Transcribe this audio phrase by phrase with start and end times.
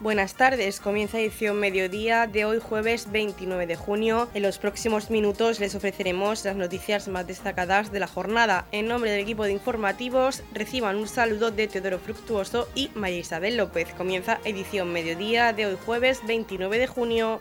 [0.00, 4.30] Buenas tardes, comienza edición mediodía de hoy jueves 29 de junio.
[4.32, 8.66] En los próximos minutos les ofreceremos las noticias más destacadas de la jornada.
[8.72, 13.58] En nombre del equipo de informativos reciban un saludo de Teodoro Fructuoso y María Isabel
[13.58, 13.92] López.
[13.92, 17.38] Comienza edición mediodía de hoy jueves 29 de junio.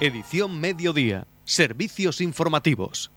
[0.00, 1.26] Edición mediodía.
[1.44, 3.10] Servicios informativos.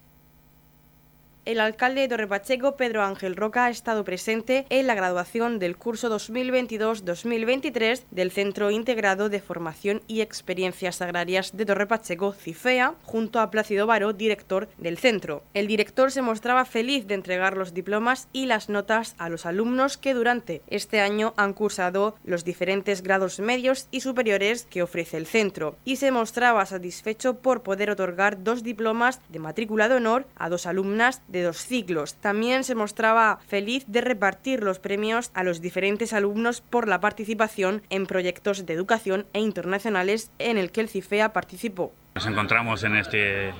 [1.47, 6.13] El alcalde de Torrepacheco, Pedro Ángel Roca, ha estado presente en la graduación del curso
[6.13, 13.87] 2022-2023 del Centro Integrado de Formación y Experiencias Agrarias de Torrepacheco, CIFEA, junto a Plácido
[13.87, 15.41] Varo, director del centro.
[15.53, 19.95] El director se mostraba feliz de entregar los diplomas y las notas a los alumnos
[19.95, 25.27] que durante este año han cursado los diferentes grados medios y superiores que ofrece el
[25.27, 30.49] centro, y se mostraba satisfecho por poder otorgar dos diplomas de matrícula de honor a
[30.49, 32.15] dos alumnas de dos ciclos.
[32.15, 37.83] También se mostraba feliz de repartir los premios a los diferentes alumnos por la participación
[37.89, 41.93] en proyectos de educación e internacionales en el que el CIFEA participó.
[42.15, 43.53] Nos encontramos en este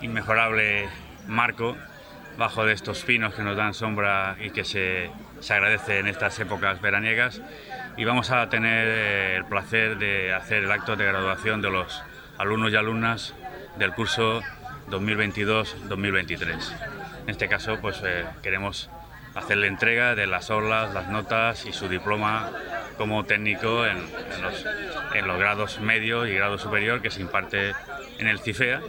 [0.00, 0.88] inmejorable
[1.26, 1.76] marco
[2.36, 6.38] bajo de estos pinos que nos dan sombra y que se, se agradece en estas
[6.40, 7.42] épocas veraniegas
[7.96, 12.02] y vamos a tener eh, el placer de hacer el acto de graduación de los
[12.38, 13.34] alumnos y alumnas
[13.78, 14.40] del curso
[14.92, 16.72] 2022-2023.
[17.24, 18.90] En este caso, pues eh, queremos
[19.34, 22.50] hacer la entrega de las orlas, las notas y su diploma
[22.98, 23.98] como técnico en,
[24.42, 27.72] los, grados medio y grado superior que se imparte
[28.18, 28.82] en el CIFEA.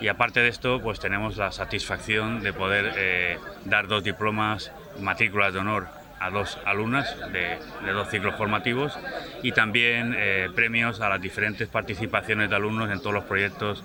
[0.00, 5.52] Y aparte de esto, pues tenemos la satisfacción de poder eh, dar dos diplomas, matrículas
[5.52, 5.88] de honor
[6.22, 7.58] a dos alumnas de,
[7.92, 8.96] dos ciclos formativos
[9.42, 13.82] y también eh, premios a las diferentes participaciones de alumnos en todos los proyectos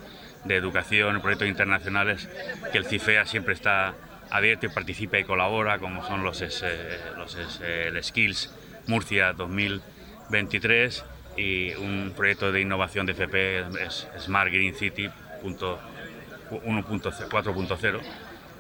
[0.48, 2.30] de educación, proyectos internacionales,
[2.72, 3.96] que el CIFEA siempre está
[4.30, 6.44] abierto y participa y colabora, como son los,
[7.16, 7.38] los
[8.02, 8.54] Skills
[8.88, 11.06] Murcia 2023
[11.38, 13.66] y un proyecto de innovación de FP
[14.20, 15.10] Smart Green City
[15.44, 18.02] 4.0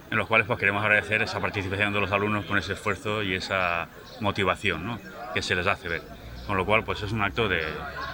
[0.09, 3.35] en los cuales pues queremos agradecer esa participación de los alumnos con ese esfuerzo y
[3.35, 3.87] esa
[4.21, 4.99] motivación
[5.33, 6.16] que se les hace ver.
[6.47, 7.61] Con lo cual pues es un acto de,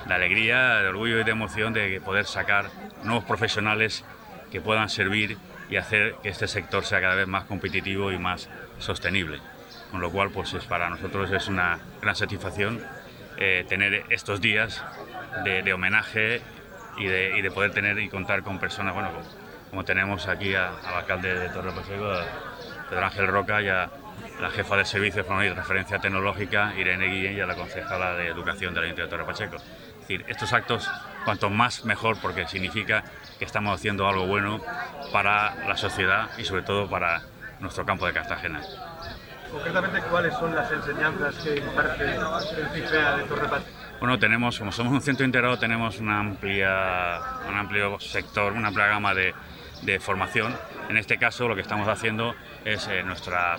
[0.10, 2.66] alegría, de orgullo y de emoción de poder sacar
[3.04, 4.04] nuevos profesionales
[4.52, 5.38] que puedan servir
[5.70, 8.50] y hacer que este sector sea cada vez más competitivo y más
[8.80, 9.40] sostenible.
[9.92, 12.84] Con lo cual, pues es, para nosotros es una gran satisfacción
[13.38, 14.84] eh, tener estos días
[15.44, 16.42] de, homenaje
[16.98, 19.10] y de, poder tener y contar con personas, bueno,
[19.70, 22.12] como, tenemos aquí al alcalde de Torre Pacheco,
[22.90, 23.90] Pedro Ángel Roca y a
[24.40, 28.74] la jefa de servicios de referencia tecnológica, Irene Guillén, y a la concejala de Educación
[28.74, 29.56] del Ayuntamiento de Torre Pacheco.
[29.56, 30.90] Es decir, estos actos,
[31.24, 33.04] cuanto más mejor, porque significa
[33.40, 34.60] que estamos haciendo algo bueno
[35.12, 37.22] para la sociedad y sobre todo para
[37.60, 38.62] nuestro campo de Cartagena.
[39.52, 43.48] Concretamente, ¿cuáles son las enseñanzas que imparte el CIFEA de Torre
[44.00, 48.88] Bueno, tenemos, como somos un centro integrado, tenemos una amplia, un amplio sector, una amplia
[48.88, 49.34] gama de,
[49.86, 50.56] de formación.
[50.90, 52.36] En este caso, lo que estamos haciendo
[52.66, 53.58] es eh, nuestra,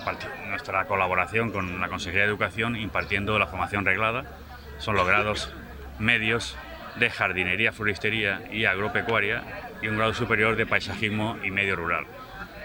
[0.49, 4.25] nuestra colaboración con la Consejería de Educación impartiendo la formación reglada.
[4.79, 5.53] Son los grados
[5.99, 6.57] medios
[6.97, 9.43] de jardinería, floristería y agropecuaria
[9.83, 12.07] y un grado superior de paisajismo y medio rural.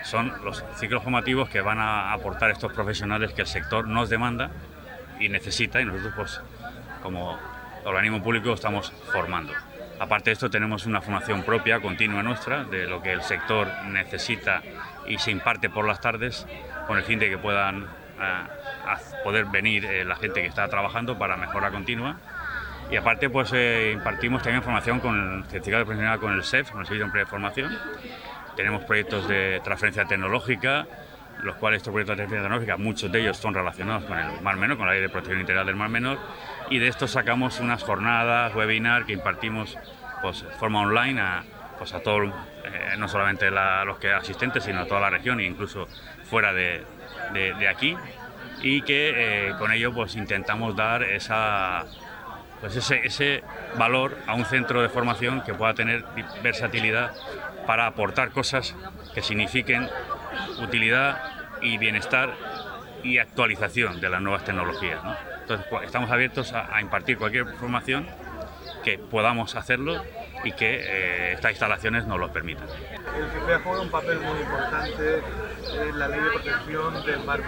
[0.03, 4.51] Son los ciclos formativos que van a aportar estos profesionales que el sector nos demanda
[5.19, 6.41] y necesita y nosotros pues
[7.03, 7.37] como
[7.83, 9.53] organismo público estamos formando.
[9.99, 14.61] Aparte de esto tenemos una formación propia, continua nuestra, de lo que el sector necesita
[15.07, 16.47] y se imparte por las tardes
[16.87, 18.45] con el fin de que puedan eh,
[19.23, 22.17] poder venir eh, la gente que está trabajando para mejora continua
[22.91, 26.81] y aparte, pues eh, impartimos también formación con el certificado profesional con el SEF, con
[26.81, 27.77] el Servicio de Formación.
[28.55, 30.87] Tenemos proyectos de transferencia tecnológica,
[31.43, 34.57] los cuales estos proyectos de transferencia tecnológica, muchos de ellos son relacionados con el Mar
[34.57, 36.19] Menor, con la ley de protección integral del Mar Menor,
[36.69, 39.77] y de estos sacamos unas jornadas, webinar que impartimos
[40.21, 41.43] pues, de forma online a,
[41.77, 42.29] pues, a todos,
[42.65, 45.87] eh, no solamente los que asistentes, sino a toda la región e incluso
[46.29, 46.83] fuera de,
[47.33, 47.95] de, aquí,
[48.61, 49.13] y que
[49.49, 51.85] eh, con ello pues intentamos dar esa
[52.59, 53.41] pues ese, ese
[53.77, 56.03] valor a un centro de formación que pueda tener
[56.43, 57.13] versatilidad
[57.65, 58.75] para aportar cosas
[59.13, 59.87] que signifiquen
[60.61, 61.21] utilidad
[61.61, 62.33] y bienestar
[63.03, 64.99] y actualización de las nuevas tecnologías.
[65.41, 68.07] Entonces, pues, estamos abiertos a, impartir cualquier formación
[68.83, 70.03] que podamos hacerlo
[70.43, 72.67] y que eh, estas instalaciones nos lo permitan.
[72.67, 75.21] El CIFEA juega un papel muy importante
[75.73, 77.41] en la ley de protección del mar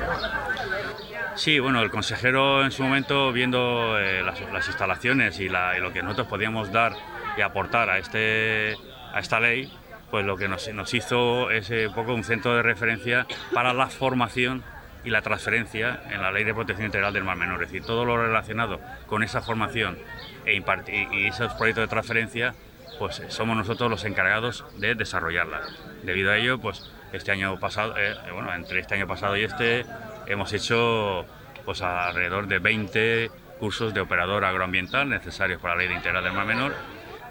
[1.35, 6.27] Sí, bueno, el consejero en su momento, viendo eh, las, instalaciones y, lo que nosotros
[6.27, 6.93] podíamos dar
[7.37, 8.75] y aportar a, este,
[9.13, 9.71] a esta ley,
[10.11, 14.63] pues lo que nos, hizo es un poco un centro de referencia para la formación
[15.03, 17.63] y la transferencia en la Ley de Protección Integral del Mar Menor.
[17.63, 19.97] Es decir, todo lo relacionado con esa formación
[20.45, 22.53] e y esos proyectos de transferencia,
[22.99, 25.61] pues somos nosotros los encargados de desarrollarla.
[26.03, 29.85] Debido a ello, pues este año pasado, eh, bueno, entre este año pasado y este,
[30.27, 31.25] hemos hecho
[31.65, 36.33] pues alrededor de 20 cursos de operador agroambiental necesarios para la Ley de Integral del
[36.33, 36.73] Mar Menor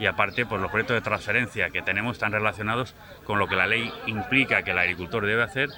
[0.01, 2.95] y aparte pues los proyectos de transferencia que tenemos están relacionados
[3.25, 5.69] con lo que la ley implica que el agricultor debe hacer,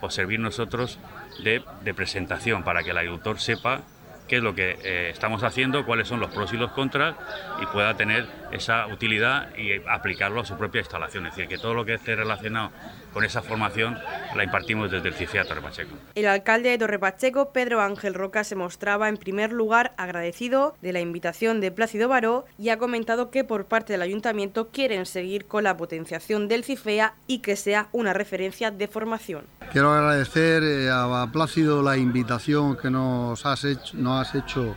[0.00, 0.98] pues servir nosotros
[1.42, 1.62] de,
[1.94, 3.80] presentación para que el agricultor sepa
[4.28, 7.16] qué es lo que eh, estamos haciendo, cuáles son los pros y los contras
[7.60, 11.26] y pueda tener esa utilidad y aplicarlo a su propia instalación.
[11.26, 12.70] Es decir, que todo lo que esté relacionado
[13.12, 13.98] con esa formación
[14.34, 15.94] la impartimos desde el CIFEA Torre Pacheco.
[16.14, 20.92] El alcalde de Torre Pacheco, Pedro Ángel Roca, se mostraba en primer lugar agradecido de
[20.92, 25.46] la invitación de Plácido Baró y ha comentado que por parte del ayuntamiento quieren seguir
[25.46, 29.44] con la potenciación del CIFEA y que sea una referencia de formación.
[29.72, 34.74] Quiero agradecer eh, a Plácido la invitación que nos has hecho, nos has hecho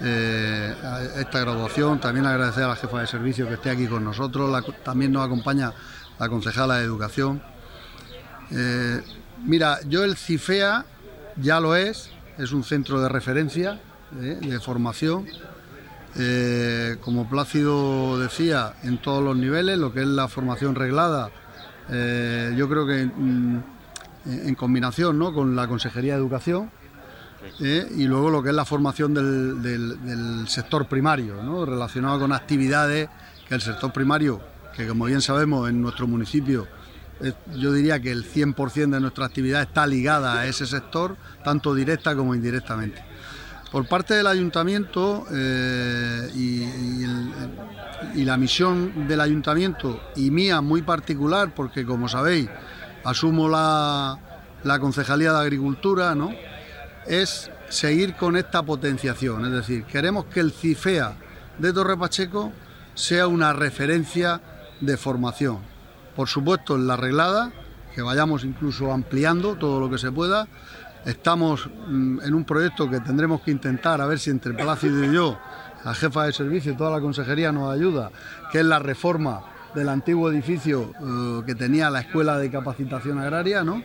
[0.00, 0.74] eh,
[1.16, 2.00] esta graduación.
[2.00, 4.64] También agradecer a la jefa de servicio que esté aquí con nosotros.
[4.84, 5.72] también nos acompaña
[6.18, 7.42] la concejala de Educación.
[8.50, 9.02] Eh,
[9.44, 10.84] mira, yo el CIFEA
[11.36, 15.26] ya lo es, es un centro de referencia, de formación.
[17.00, 21.30] como Plácido decía, en todos los niveles, lo que es la formación reglada,
[21.88, 26.70] yo creo que en combinación con la Consejería de Educación
[27.60, 27.88] ¿eh?
[27.96, 31.64] y luego lo que es la formación del, sector primario, ¿no?
[31.64, 33.08] relacionado con actividades
[33.48, 34.40] que el sector primario,
[34.74, 36.66] que como bien sabemos en nuestro municipio,
[37.54, 42.14] yo diría que el 100% de nuestra actividad está ligada a ese sector, tanto directa
[42.14, 43.02] como indirectamente.
[43.72, 51.84] Por parte del ayuntamiento eh, y la misión del ayuntamiento y mía muy particular, porque
[51.84, 52.48] como sabéis,
[53.06, 54.18] asumo la,
[54.80, 56.32] Concejalía de Agricultura, ¿no?
[57.08, 59.44] Es seguir con esta potenciación.
[59.46, 61.14] Es decir, queremos que el CIFEA
[61.58, 62.52] de Torre Pacheco
[62.94, 64.40] sea una referencia
[64.80, 65.58] de formación.
[66.14, 67.52] Por supuesto, en la arreglada,
[67.94, 70.48] que vayamos incluso ampliando todo lo que se pueda.
[71.04, 75.14] Estamos mm, en un proyecto que tendremos que intentar, a ver si entre Plácido y
[75.14, 75.38] yo,
[75.84, 78.10] la jefa de servicio y toda la consejería nos ayuda,
[78.50, 79.42] que es la reforma
[79.74, 83.82] del antiguo edificio eh, que tenía la Escuela de Capacitación Agraria, ¿no?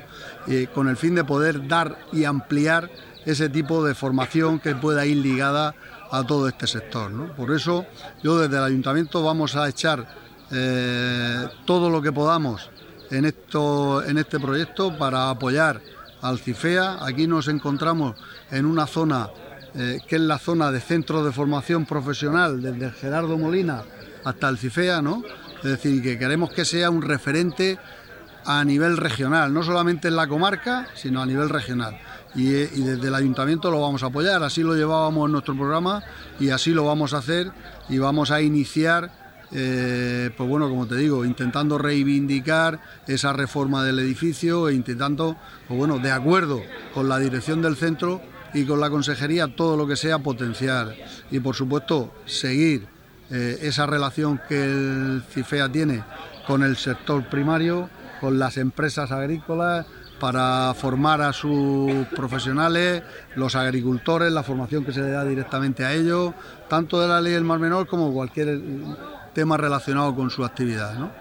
[0.74, 2.89] con el fin de poder dar y ampliar
[3.25, 5.75] ese tipo de formación que pueda ir ligada
[6.12, 7.12] a todo este sector.
[7.35, 7.85] Por eso
[8.23, 10.07] yo desde el ayuntamiento vamos a echar
[10.51, 12.69] eh, todo lo que podamos
[13.09, 15.81] en, esto, en este proyecto para apoyar
[16.21, 17.06] al CIFEA.
[17.06, 18.15] Aquí nos encontramos
[18.51, 19.29] en una zona
[19.74, 23.83] eh, que es la zona de centro de formación profesional desde Gerardo Molina
[24.25, 25.24] hasta el CIFEA, ¿no?
[25.57, 27.79] Es decir, que queremos que sea un referente
[28.45, 31.97] a nivel regional, no solamente en la comarca, sino a nivel regional.
[32.33, 36.01] Y, desde el ayuntamiento lo vamos a apoyar, así lo llevábamos en nuestro programa
[36.39, 37.51] y así lo vamos a hacer
[37.89, 39.11] y vamos a iniciar,
[39.51, 45.35] eh, pues bueno, como te digo, intentando reivindicar esa reforma del edificio e intentando,
[45.67, 46.61] pues bueno, de acuerdo
[46.93, 48.21] con la dirección del centro
[48.53, 50.95] y con la consejería, todo lo que sea potenciar
[51.31, 52.87] y por supuesto seguir
[53.29, 56.03] eh, esa relación que el CIFEA tiene
[56.45, 57.89] con el sector primario,
[58.19, 59.85] con las empresas agrícolas,
[60.21, 63.01] para formar a sus profesionales,
[63.36, 66.36] los agricultores, la formación que se le da directamente a ellos,
[66.69, 68.62] tanto de la ley del Mar Menor como cualquier
[69.34, 71.12] tema relacionado con su actividad.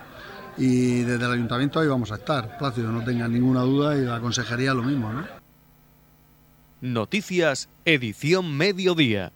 [0.59, 4.21] Y desde el ayuntamiento ahí vamos a estar, Plácido, no tengan ninguna duda, y la
[4.21, 5.11] consejería lo mismo.
[5.11, 5.25] ¿no?
[6.83, 9.33] Noticias, edición mediodía.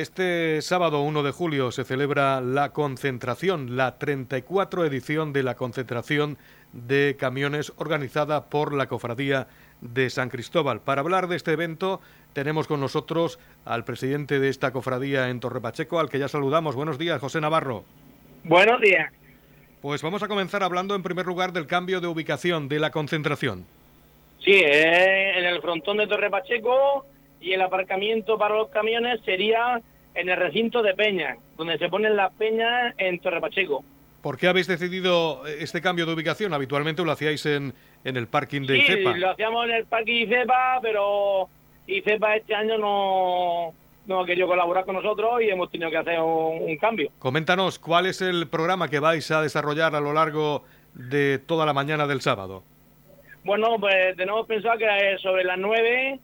[0.00, 6.38] Este sábado 1 de julio se celebra la concentración, la 34 edición de la concentración
[6.72, 9.46] de camiones organizada por la Cofradía
[9.82, 10.80] de San Cristóbal.
[10.80, 12.00] Para hablar de este evento
[12.32, 16.74] tenemos con nosotros al presidente de esta cofradía en Torre Pacheco, al que ya saludamos.
[16.74, 17.84] Buenos días, José Navarro.
[18.44, 19.12] Buenos días.
[19.82, 23.66] Pues vamos a comenzar hablando en primer lugar del cambio de ubicación de la concentración.
[24.42, 27.04] Sí, en el frontón de Torre Pacheco
[27.38, 29.82] y el aparcamiento para los camiones sería
[30.14, 33.84] en el recinto de Peña, donde se ponen las peñas en Torre Pacheco.
[34.22, 36.52] ¿Por qué habéis decidido este cambio de ubicación?
[36.52, 37.72] Habitualmente lo hacíais en,
[38.04, 41.48] en el parking de sí, lo hacíamos en el parking ICEPA, pero
[41.86, 43.72] ICEPA este año no,
[44.06, 47.10] no ha querido colaborar con nosotros y hemos tenido que hacer un, cambio.
[47.18, 50.64] Coméntanos, ¿cuál es el programa que vais a desarrollar a lo largo
[50.94, 52.62] de toda la mañana del sábado?
[53.44, 56.18] Bueno, pues tenemos pensado que sobre las nueve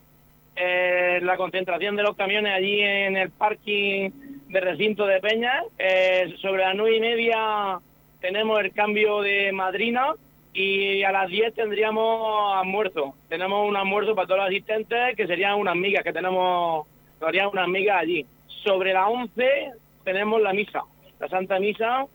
[0.59, 4.09] eh, la concentración de los camiones allí en el parking
[4.49, 5.61] de recinto de Peña.
[5.77, 7.79] Eh, sobre las nueve y media
[8.19, 10.13] tenemos el cambio de madrina
[10.53, 13.13] y a las 10 tendríamos almuerzo.
[13.29, 16.87] Tenemos un almuerzo para todos los asistentes que serían unas migas que tenemos,
[17.19, 18.25] que harían unas migas allí.
[18.63, 19.71] Sobre las 11
[20.03, 20.81] tenemos la misa,
[21.19, 22.07] la Santa Misa,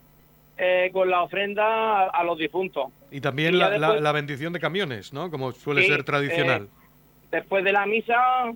[0.59, 2.87] eh, con la ofrenda a, los difuntos.
[3.13, 5.31] Y también la, la, bendición de camiones, ¿no?
[5.31, 6.65] Como suele ser tradicional.
[6.65, 6.82] Eh,
[7.33, 8.53] después de la misa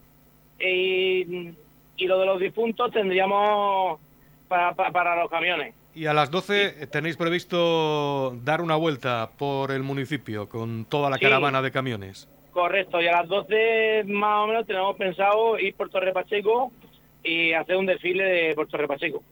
[0.60, 1.52] y,
[1.96, 3.98] y, lo de los difuntos tendríamos
[4.46, 5.74] para, para, los camiones.
[5.94, 11.18] Y a las 12 tenéis previsto dar una vuelta por el municipio con toda la
[11.18, 12.28] caravana de camiones.
[12.52, 16.70] Correcto, y a las 12 más o menos tenemos pensado ir por Torre Pacheco
[17.24, 19.22] y hacer un desfile de por Torre Pacheco.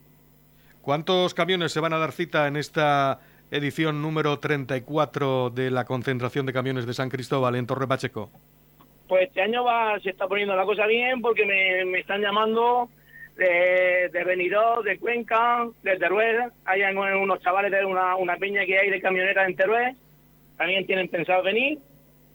[0.81, 3.19] ¿Cuántos camiones se van a dar cita en esta
[3.51, 8.29] edición número 34 de la concentración de camiones de San Cristóbal en Torre Pacheco?
[9.07, 12.89] Pues este año va, se está poniendo la cosa bien porque me, están llamando
[13.35, 16.51] de, de Benidorm, de Cuenca, de Teruel.
[16.65, 19.95] Hay unos chavales de una, una piña que hay de camionetas en Teruel.
[20.57, 21.79] También tienen pensado venir.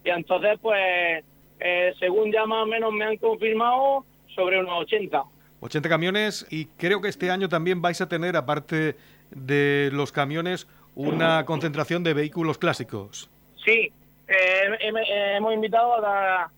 [0.04, 1.24] Y entonces, pues,
[1.58, 5.22] eh, según ya más o menos me han confirmado, sobre unos 80.
[5.60, 8.96] 80 camiones y creo que este año también vais a tener, aparte
[9.30, 13.28] de los camiones, una concentración de vehículos clásicos.
[13.64, 13.92] Sí,
[14.28, 16.50] eh, hemos invitado a,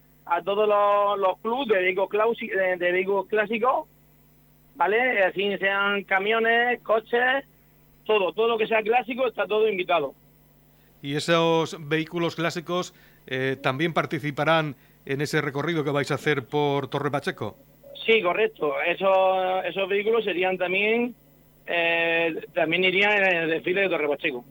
[0.45, 0.69] todos
[1.19, 3.89] los, clubes de vehículos, de vehículos clásicos,
[4.75, 5.23] ¿vale?
[5.25, 7.45] Así sean camiones, coches,
[8.05, 10.15] todo, todo lo que sea clásico está todo invitado.
[11.03, 12.95] ¿Y esos vehículos clásicos
[13.27, 17.57] eh, también participarán en ese recorrido que vais a hacer por Torre Pacheco?
[18.07, 18.75] Sí, correcto.
[18.83, 21.15] Esos, esos vehículos serían también,
[21.67, 24.45] eh, también irían en el desfile de Torre Pacheco.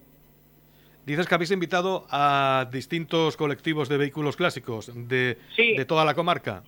[1.06, 6.64] Dices que habéis invitado a distintos colectivos de vehículos clásicos de, de toda la comarca.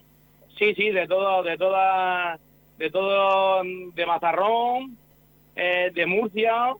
[0.58, 2.38] Sí, sí, de todo, de toda,
[2.78, 4.96] de todo, de Mazarrón,
[5.54, 6.74] eh, de Murcia,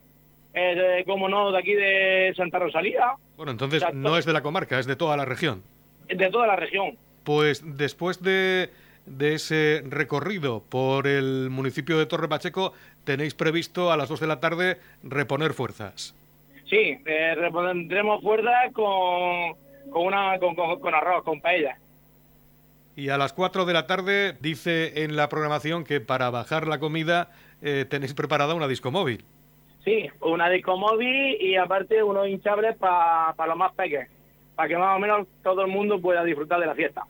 [0.52, 3.14] eh, como no, de aquí de Santa Rosalía.
[3.36, 5.62] Bueno, entonces no es de la comarca, es de toda la región.
[6.08, 6.96] De toda la región.
[7.24, 8.70] Pues después de
[9.06, 12.72] de ese recorrido por el municipio de Torre Pacheco,
[13.04, 16.14] tenéis previsto a las 2 de la tarde reponer fuerzas.
[16.74, 19.54] Sí, eh, repondremos fuerzas con,
[19.92, 21.78] con, una, con, arroz, con paella.
[22.96, 26.80] Y a las 4 de la tarde dice en la programación que para bajar la
[26.80, 27.30] comida
[27.62, 29.24] eh, tenéis preparada una disco móvil.
[29.84, 34.08] Sí, una disco móvil y aparte unos hinchables para los más pequeños,
[34.56, 37.04] para que más o menos todo el mundo pueda disfrutar de la fiesta.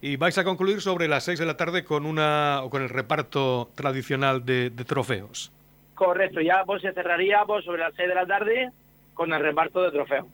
[0.00, 3.68] Y vais a concluir sobre las 6 de la tarde con una con el reparto
[3.74, 5.52] tradicional de, trofeos.
[5.94, 8.70] Correcto, ya pues se cerraría pues, sobre las 6 de la tarde
[9.14, 10.26] con el reparto de trofeos.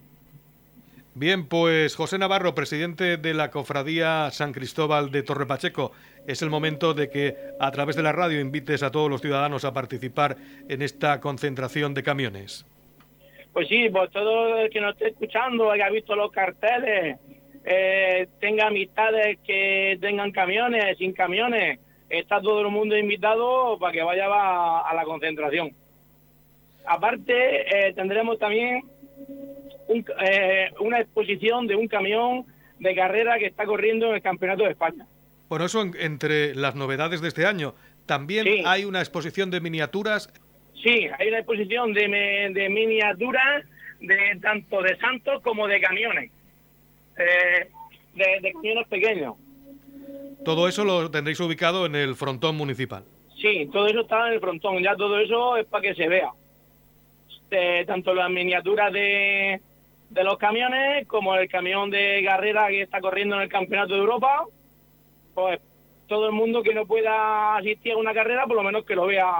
[1.14, 5.92] Bien, pues José Navarro, presidente de la Cofradía San Cristóbal de Torre Pacheco,
[6.26, 9.64] es el momento de que a través de la radio invites a todos los ciudadanos
[9.64, 10.36] a participar
[10.68, 12.64] en esta concentración de camiones.
[13.52, 17.18] Pues sí, pues todo el que nos esté escuchando, haya visto los carteles,
[17.64, 24.02] eh, tenga amistades que tengan camiones, sin camiones, está todo el mundo invitado para que
[24.02, 25.70] vaya a, la concentración.
[26.86, 28.82] Aparte, eh, tendremos también
[29.88, 32.44] eh, una exposición de un camión
[32.78, 35.06] de carrera que está corriendo en el Campeonato de España.
[35.48, 37.74] Bueno, eso entre las novedades de este año.
[38.06, 40.32] También hay una exposición de miniaturas.
[40.82, 43.64] Sí, hay una exposición de, de miniaturas
[44.00, 46.30] de tanto de santos como de camiones
[48.14, 49.34] de, camiones pequeños.
[50.44, 53.04] Todo eso lo tendréis ubicado en el frontón municipal.
[53.40, 56.30] Sí, todo eso está en el frontón, ya todo eso es para que se vea.
[57.86, 59.60] tanto las miniaturas de,
[60.10, 64.00] de los camiones como el camión de carrera que está corriendo en el Campeonato de
[64.00, 64.44] Europa,
[65.34, 65.60] pues
[66.06, 69.06] todo el mundo que no pueda asistir a una carrera, por lo menos que lo
[69.06, 69.30] vea,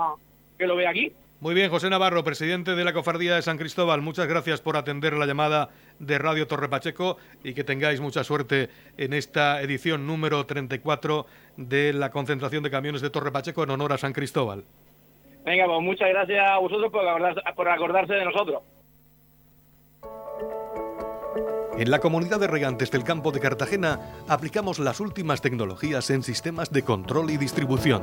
[0.57, 1.13] que lo vea aquí.
[1.41, 5.15] Muy bien, José Navarro, presidente de la Cofardía de San Cristóbal, muchas gracias por atender
[5.15, 8.69] la llamada de Radio Torre Pacheco y que tengáis mucha suerte
[8.99, 11.25] en esta edición número 34
[11.57, 14.65] de la concentración de camiones de Torre Pacheco en honor a San Cristóbal.
[15.43, 18.63] Venga, pues muchas gracias a vosotros por acordarse, por acordarse de nosotros.
[21.79, 26.71] En la comunidad de regantes del campo de Cartagena aplicamos las últimas tecnologías en sistemas
[26.71, 28.03] de control y distribución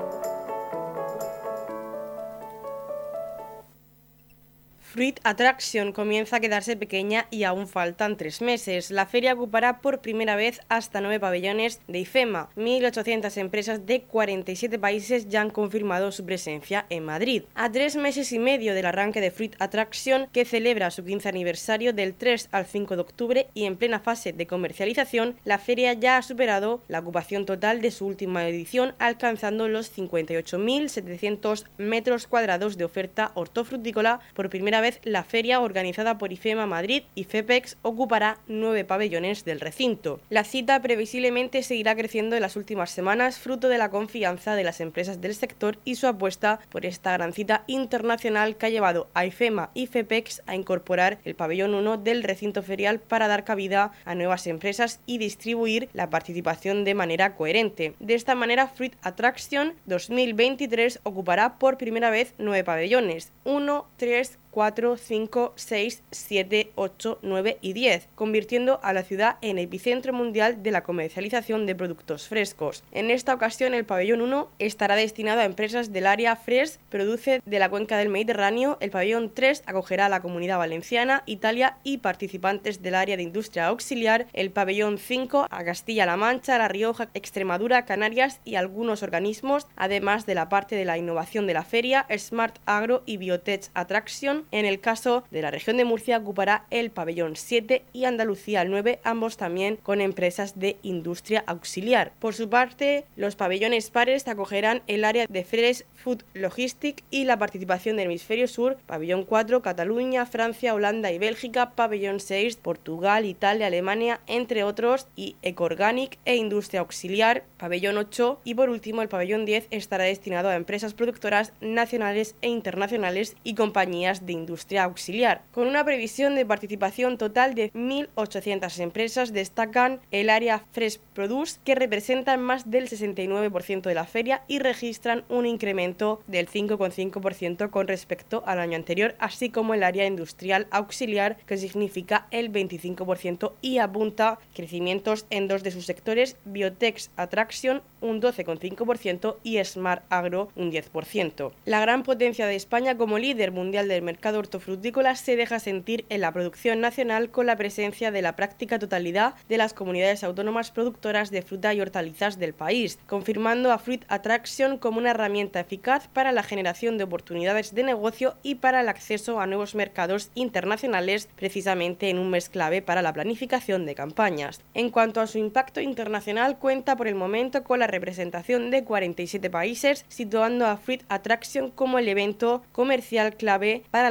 [4.91, 8.91] Fruit Attraction comienza a quedarse pequeña y aún faltan tres meses.
[8.91, 12.49] La feria ocupará por primera vez hasta nueve pabellones de IFEMA.
[12.57, 17.43] 1.800 empresas de 47 países ya han confirmado su presencia en Madrid.
[17.55, 21.93] A tres meses y medio del arranque de Fruit Attraction, que celebra su 15 aniversario
[21.93, 26.17] del 3 al 5 de octubre y en plena fase de comercialización, la feria ya
[26.17, 32.83] ha superado la ocupación total de su última edición, alcanzando los 58.700 metros cuadrados de
[32.83, 38.83] oferta hortofrutícola por primera vez la feria organizada por IFEMA Madrid y FEPEX ocupará nueve
[38.83, 40.19] pabellones del recinto.
[40.29, 44.81] La cita previsiblemente seguirá creciendo en las últimas semanas, fruto de la confianza de las
[44.81, 49.25] empresas del sector y su apuesta por esta gran cita internacional que ha llevado a
[49.25, 54.15] IFEMA y FEPEX a incorporar el pabellón 1 del recinto ferial para dar cabida a
[54.15, 57.93] nuevas empresas y distribuir la participación de manera coherente.
[57.99, 64.97] De esta manera, Fruit Attraction 2023 ocupará por primera vez nueve pabellones, 1, 3, 4,
[64.97, 70.71] 5, 6, 7, 8, 9 y 10, convirtiendo a la ciudad en epicentro mundial de
[70.71, 72.83] la comercialización de productos frescos.
[72.91, 77.59] En esta ocasión, el pabellón 1 estará destinado a empresas del área Fresh, produce de
[77.59, 78.77] la cuenca del Mediterráneo.
[78.81, 83.67] El pabellón 3 acogerá a la comunidad valenciana, Italia y participantes del área de industria
[83.67, 84.27] auxiliar.
[84.33, 90.35] El pabellón 5 a Castilla-La Mancha, La Rioja, Extremadura, Canarias y algunos organismos, además de
[90.35, 94.79] la parte de la innovación de la feria, Smart Agro y Biotech Attraction en el
[94.79, 99.37] caso de la región de Murcia ocupará el pabellón 7 y Andalucía el 9, ambos
[99.37, 102.11] también con empresas de industria auxiliar.
[102.19, 107.37] Por su parte, los pabellones pares acogerán el área de Fresh Food Logistic y la
[107.37, 113.67] participación del hemisferio sur, pabellón 4, Cataluña, Francia, Holanda y Bélgica, pabellón 6, Portugal, Italia,
[113.67, 119.45] Alemania, entre otros, y Ecoorganic e Industria Auxiliar, pabellón 8 y por último el pabellón
[119.45, 125.41] 10 estará destinado a empresas productoras nacionales e internacionales y compañías de industria auxiliar.
[125.51, 131.75] Con una previsión de participación total de 1.800 empresas, destacan el área Fresh Produce, que
[131.75, 138.43] representan más del 69% de la feria y registran un incremento del 5,5% con respecto
[138.45, 144.39] al año anterior, así como el área industrial auxiliar, que significa el 25% y apunta
[144.53, 151.51] crecimientos en dos de sus sectores, Biotex Attraction un 12,5% y Smart Agro un 10%.
[151.65, 156.05] La gran potencia de España como líder mundial del mercado mercado hortofrutícola se deja sentir
[156.09, 160.69] en la producción nacional con la presencia de la práctica totalidad de las comunidades autónomas
[160.69, 166.07] productoras de fruta y hortalizas del país, confirmando a Fruit Attraction como una herramienta eficaz
[166.07, 171.27] para la generación de oportunidades de negocio y para el acceso a nuevos mercados internacionales,
[171.35, 174.61] precisamente en un mes clave para la planificación de campañas.
[174.75, 179.49] En cuanto a su impacto internacional, cuenta por el momento con la representación de 47
[179.49, 184.10] países, situando a Fruit Attraction como el evento comercial clave para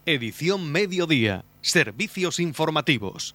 [0.06, 1.44] Edición Mediodía.
[1.62, 3.34] Servicios informativos.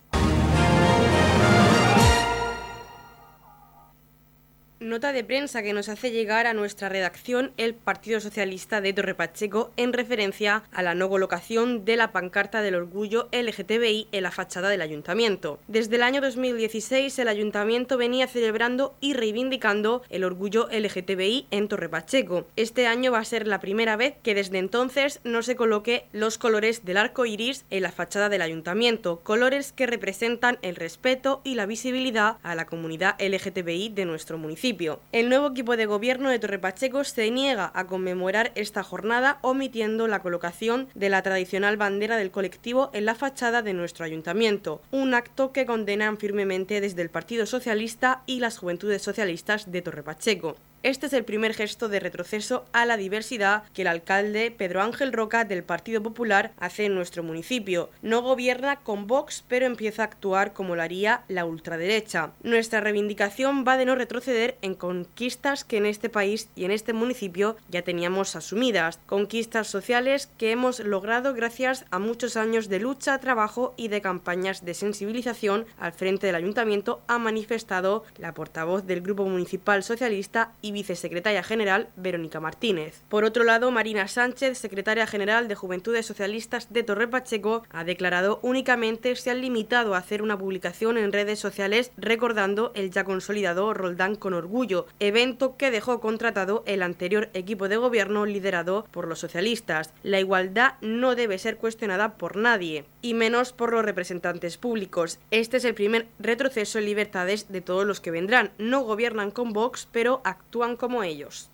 [4.79, 9.13] Nota de prensa que nos hace llegar a nuestra redacción el Partido Socialista de Torre
[9.13, 14.31] Pacheco en referencia a la no colocación de la pancarta del orgullo LGTBI en la
[14.31, 15.59] fachada del ayuntamiento.
[15.67, 21.89] Desde el año 2016 el ayuntamiento venía celebrando y reivindicando el orgullo LGTBI en Torre
[21.89, 22.47] Pacheco.
[22.55, 26.37] Este año va a ser la primera vez que desde entonces no se coloque los
[26.37, 31.55] colores del arco iris en la fachada del ayuntamiento, colores que representan el respeto y
[31.55, 34.68] la visibilidad a la comunidad LGTBI de nuestro municipio.
[35.11, 40.07] El nuevo equipo de gobierno de Torre Pacheco se niega a conmemorar esta jornada omitiendo
[40.07, 45.15] la colocación de la tradicional bandera del colectivo en la fachada de nuestro ayuntamiento, un
[45.15, 50.55] acto que condenan firmemente desde el Partido Socialista y las Juventudes Socialistas de Torre Pacheco.
[50.81, 55.11] Este es el primer gesto de retroceso a la diversidad que el alcalde Pedro Ángel
[55.11, 57.89] Roca del Partido Popular hace en nuestro municipio.
[58.01, 62.31] No gobierna con Vox, pero empieza a actuar como lo haría la ultraderecha.
[62.43, 66.93] Nuestra reivindicación va de no retroceder en conquistas que en este país y en este
[66.93, 68.99] municipio ya teníamos asumidas.
[69.05, 74.63] Conquistas sociales que hemos logrado gracias a muchos años de lucha, trabajo y de campañas
[74.63, 80.68] de sensibilización al frente del ayuntamiento, ha manifestado la portavoz del Grupo Municipal Socialista y
[80.71, 83.01] vicesecretaria general Verónica Martínez.
[83.09, 88.39] Por otro lado, Marina Sánchez, secretaria general de Juventudes Socialistas de Torre Pacheco, ha declarado
[88.41, 93.73] únicamente se han limitado a hacer una publicación en redes sociales recordando el ya consolidado
[93.73, 99.19] Roldán con Orgullo, evento que dejó contratado el anterior equipo de gobierno liderado por los
[99.19, 99.93] socialistas.
[100.03, 105.19] La igualdad no debe ser cuestionada por nadie, y menos por los representantes públicos.
[105.31, 108.51] Este es el primer retroceso en libertades de todos los que vendrán.
[108.57, 111.49] No gobiernan con Vox, pero actúan como ellos.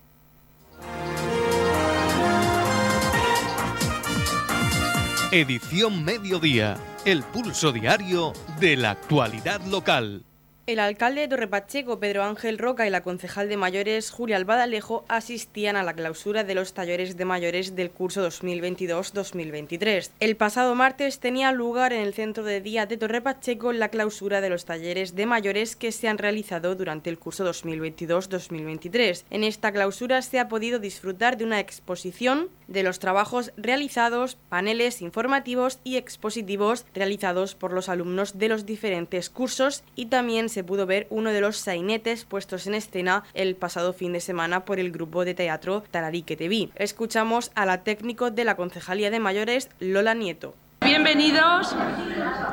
[5.31, 10.25] Edición Mediodía, el pulso diario de la actualidad local.
[10.67, 15.75] El alcalde de Torrepacheco, Pedro Ángel Roca, y la concejal de mayores, Julia Albadalejo, asistían
[15.75, 20.09] a la clausura de los talleres de mayores del curso 2022-2023.
[20.19, 24.49] El pasado martes tenía lugar en el centro de día de Torrepacheco la clausura de
[24.49, 29.25] los talleres de mayores que se han realizado durante el curso 2022-2023.
[29.29, 35.01] En esta clausura se ha podido disfrutar de una exposición de los trabajos realizados, paneles
[35.01, 40.85] informativos y expositivos realizados por los alumnos de los diferentes cursos y también se pudo
[40.85, 44.91] ver uno de los sainetes puestos en escena el pasado fin de semana por el
[44.91, 46.69] grupo de teatro Tararique TV.
[46.75, 50.55] Escuchamos a la técnico de la Concejalía de Mayores, Lola Nieto.
[50.81, 51.75] Bienvenidos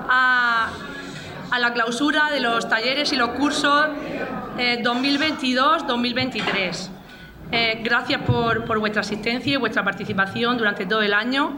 [0.08, 0.72] a
[1.52, 3.88] a la clausura de los talleres y los cursos
[4.56, 7.01] 2022-2023.
[7.54, 11.52] Eh, gracias por, vuestra asistencia y vuestra participación durante todo el año.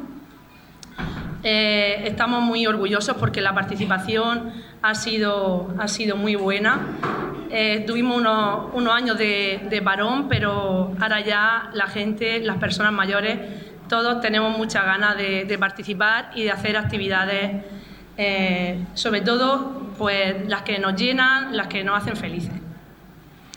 [1.44, 4.52] Eh, estamos muy orgullosos porque la participación
[4.82, 6.80] ha sido, ha sido muy buena.
[7.48, 12.92] Eh, tuvimos unos, unos años de, de, varón, pero ahora ya la gente, las personas
[12.92, 13.38] mayores,
[13.88, 17.62] todos tenemos muchas ganas de, de participar y de hacer actividades,
[18.94, 22.63] sobre todo pues, las que nos llenan, las que nos hacen felices.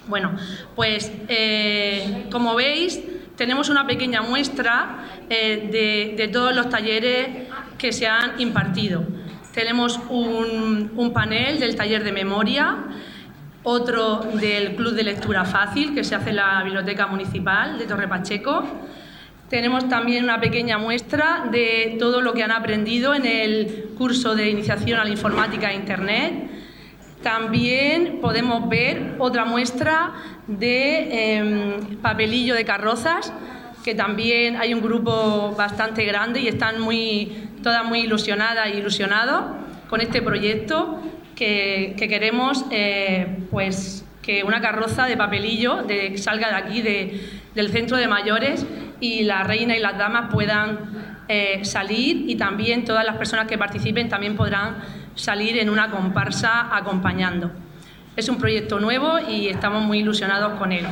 [0.07, 0.31] Bueno,
[0.75, 3.01] pues eh, como veis,
[3.35, 7.27] tenemos una pequeña muestra eh, de, todos los talleres
[7.77, 9.03] que se han impartido.
[9.53, 12.77] Tenemos un, panel del taller de memoria,
[13.63, 18.07] otro del Club de Lectura Fácil que se hace en la Biblioteca Municipal de Torre
[18.07, 18.63] Pacheco.
[19.49, 24.49] Tenemos también una pequeña muestra de todo lo que han aprendido en el curso de
[24.49, 26.56] iniciación a la informática e Internet
[27.21, 30.13] también podemos ver otra muestra
[30.47, 33.33] de em, papelillo de carrozas,
[33.83, 39.45] que también hay un grupo bastante grande y están muy, todas muy ilusionadas e ilusionados
[39.89, 41.01] con este proyecto
[41.35, 47.97] que, queremos eh, pues, que una carroza de papelillo de, salga de aquí, del centro
[47.97, 48.65] de mayores,
[48.99, 53.57] y la reina y las damas puedan eh, salir y también todas las personas que
[53.57, 54.77] participen también podrán
[55.17, 57.51] salir en una comparsa acompañando.
[58.15, 60.85] Es un proyecto nuevo y estamos muy ilusionados con él.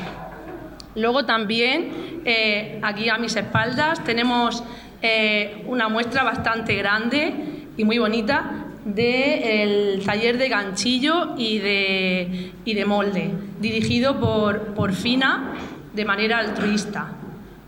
[0.96, 4.64] Luego también, eh, aquí a mis espaldas, tenemos
[5.02, 12.74] eh, una muestra bastante grande y muy bonita del taller de ganchillo y de, y
[12.74, 15.54] de molde, dirigido por, por, Fina
[15.94, 17.08] de manera altruista.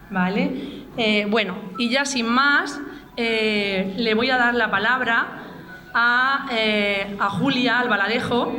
[0.09, 0.51] ¿vale?
[0.95, 2.79] Eh, bueno, y ya sin más,
[3.17, 5.36] le voy a dar la palabra
[6.51, 8.53] eh, a, Julia Albaladejo,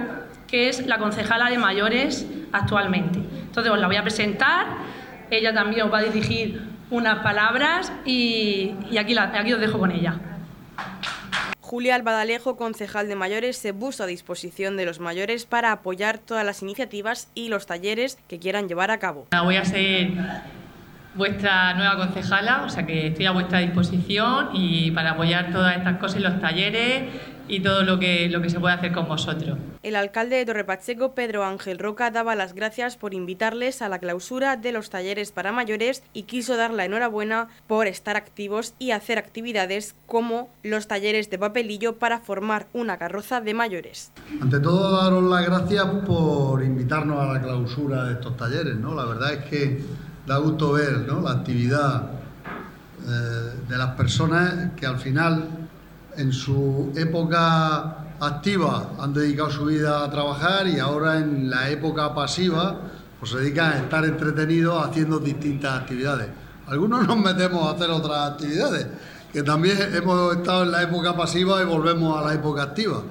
[0.47, 3.19] que es la concejala de mayores actualmente.
[3.19, 4.67] Entonces os la voy a presentar,
[5.31, 10.19] ella también os va a dirigir unas palabras y, aquí, aquí os dejo con ella.
[11.61, 16.45] Julia Albadalejo, concejal de mayores, se puso a disposición de los mayores para apoyar todas
[16.45, 19.27] las iniciativas y los talleres que quieran llevar a cabo.
[19.45, 20.13] Voy a ser
[21.19, 25.99] vuestra nueva concejala, o sea que estoy a vuestra disposición y para apoyar todas estas
[25.99, 27.03] cosas y los talleres
[27.49, 29.59] y todo lo que, lo que se puede hacer con vosotros.
[29.83, 34.57] El alcalde de Torrepacheco, Pedro Ángel Roca, daba las gracias por invitarles a la clausura
[34.57, 39.19] de los talleres para mayores y quiso dar la enhorabuena por estar activos y hacer
[39.19, 44.13] actividades como los talleres de papelillo para formar una carroza de mayores.
[44.41, 48.77] Ante todo, daros las gracias por invitarnos a la clausura de estos talleres.
[48.77, 48.95] ¿no?
[48.95, 49.81] La verdad es que
[50.27, 51.21] da gusto ver ¿no?
[51.21, 52.11] la actividad
[53.07, 55.49] eh, de las personas que al final
[56.17, 62.15] en su época activa han dedicado su vida a trabajar y ahora en la época
[62.15, 62.77] pasiva
[63.19, 66.29] pues se dedican a estar entretenidos haciendo distintas actividades.
[66.67, 68.87] Algunos nos metemos a hacer otras actividades,
[69.33, 73.03] que también hemos estado en la época pasiva y volvemos a la época activa.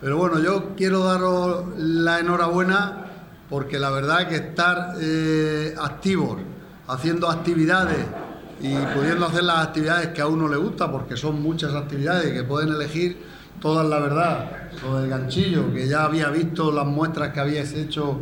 [0.00, 3.05] Pero bueno, yo quiero daros la enhorabuena
[3.48, 6.38] porque la verdad que estar eh, activos,
[6.88, 8.04] haciendo actividades
[8.60, 12.42] y pudiendo hacer las actividades que a uno le gusta, porque son muchas actividades que
[12.42, 13.18] pueden elegir
[13.60, 14.50] todas la verdad.
[14.82, 18.20] Lo del ganchillo, que ya había visto las muestras que habíais hecho,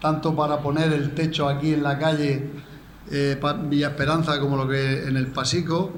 [0.00, 2.50] tanto para poner el techo aquí en la calle
[3.10, 5.92] eh, Villa Esperanza como lo que en el Pasico.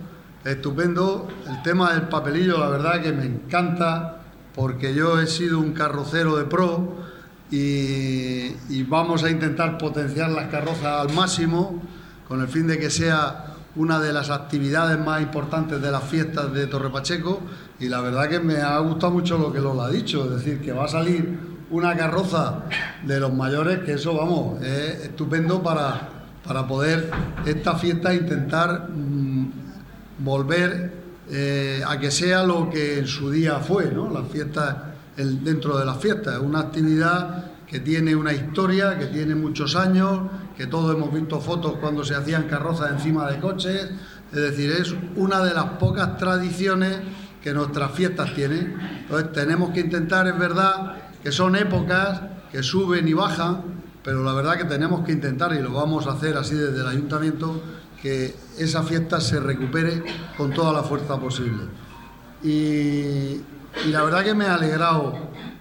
[0.44, 1.26] Estupendo.
[1.48, 4.18] El tema del papelillo, la verdad que me encanta,
[4.54, 7.05] porque yo he sido un carrocero de pro
[7.50, 11.82] y, vamos a intentar potenciar las carrozas al máximo
[12.28, 16.52] con el fin de que sea una de las actividades más importantes de las fiestas
[16.52, 17.40] de Torre Pacheco
[17.78, 20.60] y la verdad que me ha gustado mucho lo que Lola ha dicho, es decir,
[20.60, 21.38] que va a salir
[21.70, 22.64] una carroza
[23.04, 26.08] de los mayores, que eso, vamos, es estupendo para,
[26.46, 27.10] para poder
[27.44, 29.50] esta fiesta intentar mm,
[30.18, 30.92] volver
[31.28, 34.08] eh, a que sea lo que en su día fue, ¿no?
[34.10, 34.76] Las fiestas,
[35.16, 40.20] el, dentro de las fiestas, una actividad que tiene una historia, que tiene muchos años,
[40.56, 43.90] que todos hemos visto fotos cuando se hacían carrozas encima de coches,
[44.32, 46.98] es decir, es una de las pocas tradiciones
[47.42, 48.76] que nuestras fiestas tienen.
[49.02, 53.62] Entonces tenemos que intentar, es verdad, que son épocas que suben y bajan,
[54.02, 56.86] pero la verdad que tenemos que intentar, y lo vamos a hacer así desde el
[56.86, 57.60] ayuntamiento,
[58.00, 60.02] que esa fiesta se recupere
[60.36, 61.64] con toda la fuerza posible.
[62.42, 63.40] Y,
[63.86, 65.14] la verdad que me ha alegrado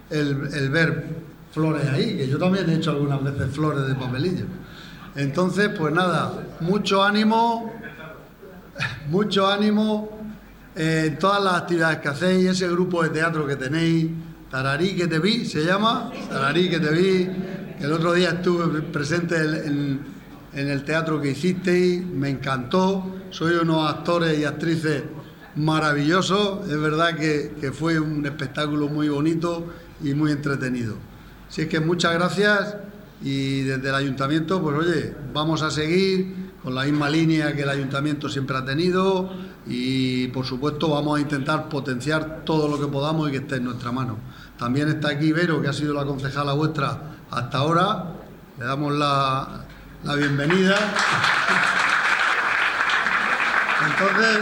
[0.10, 1.06] el, el ver
[1.52, 4.46] flores ahí, que yo también he hecho algunas veces flores de papelillo.
[5.16, 7.72] Entonces, pues nada, mucho ánimo,
[9.10, 10.10] mucho ánimo
[10.76, 14.08] en todas las actividades que hacéis, ese grupo de teatro que tenéis,
[14.52, 17.30] Tararí que te vi, se llama, Tararí que te vi,
[17.80, 20.16] el otro día estuve presente en,
[20.54, 25.04] el teatro que hicisteis, me encantó, soy unos actores y actrices
[25.56, 29.68] maravillosos, es verdad que, que fue un espectáculo muy bonito
[30.04, 30.96] y muy entretenido.
[31.48, 32.76] Así es que muchas gracias
[33.22, 37.70] y desde el ayuntamiento, pues oye, vamos a seguir con la misma línea que el
[37.70, 39.32] ayuntamiento siempre ha tenido
[39.68, 43.66] y por supuesto vamos a intentar potenciar todo lo que podamos y que esté en
[43.66, 44.18] nuestra mano.
[44.58, 47.00] También está aquí Vero, que ha sido la concejala vuestra
[47.32, 48.06] hasta ahora.
[48.58, 49.66] Le damos la,
[50.04, 50.76] la bienvenida.
[53.88, 54.40] Entonces,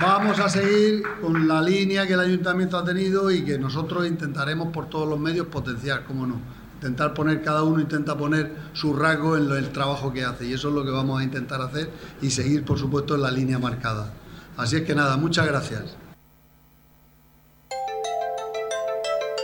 [0.00, 4.68] vamos a seguir con la línea que el ayuntamiento ha tenido y que nosotros intentaremos
[4.68, 6.40] por todos los medios potenciar, cómo no.
[6.74, 10.68] Intentar poner, cada uno intenta poner su rasgo en el trabajo que hace y eso
[10.68, 11.90] es lo que vamos a intentar hacer
[12.22, 14.12] y seguir, por supuesto, en la línea marcada.
[14.56, 16.07] Así es que nada, muchas gracias.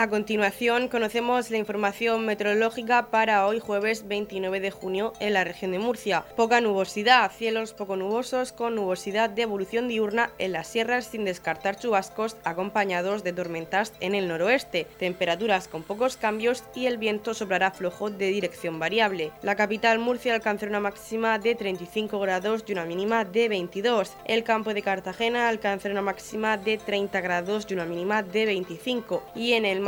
[0.00, 5.72] A continuación conocemos la información meteorológica para hoy jueves 29 de junio en la región
[5.72, 6.24] de Murcia.
[6.36, 11.80] Poca nubosidad, cielos poco nubosos con nubosidad de evolución diurna en las sierras sin descartar
[11.80, 17.72] chubascos acompañados de tormentas en el noroeste, temperaturas con pocos cambios y el viento soplará
[17.72, 19.32] flojo de dirección variable.
[19.42, 24.12] La capital Murcia alcanzará una máxima de 35 grados y una mínima de 22.
[24.26, 29.24] El campo de Cartagena alcanzará una máxima de 30 grados y una mínima de 25.
[29.34, 29.87] Y en el